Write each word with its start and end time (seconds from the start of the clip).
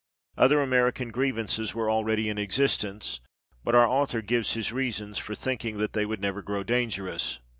Other 0.35 0.61
American 0.61 1.11
grievances 1.11 1.75
were 1.75 1.91
already 1.91 2.27
in 2.27 2.39
existence, 2.39 3.19
but 3.63 3.75
our 3.75 3.85
author 3.87 4.23
gives 4.23 4.53
his 4.53 4.71
reasons 4.73 5.19
for 5.19 5.35
thinking 5.35 5.77
that 5.77 5.93
they 5.93 6.07
would 6.07 6.19
never 6.21 6.41
grow 6.41 6.63
dangerous. 6.63 7.37